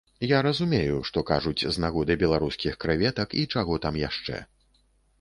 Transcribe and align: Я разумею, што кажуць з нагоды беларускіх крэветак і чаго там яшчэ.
Я 0.29 0.37
разумею, 0.45 0.95
што 1.09 1.23
кажуць 1.31 1.67
з 1.77 1.85
нагоды 1.85 2.13
беларускіх 2.25 2.81
крэветак 2.87 3.39
і 3.45 3.47
чаго 3.57 3.73
там 3.89 4.05
яшчэ. 4.09 4.45